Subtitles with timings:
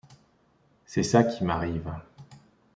[0.87, 1.91] C’est ça qui m’arrive.